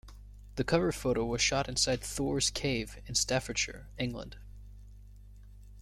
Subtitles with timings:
[0.55, 4.35] The cover photo was shot inside Thor's Cave in Staffordshire, England.